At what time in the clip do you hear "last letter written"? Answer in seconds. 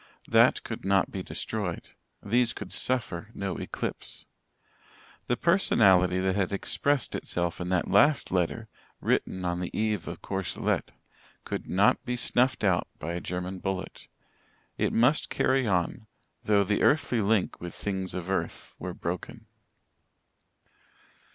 7.87-9.45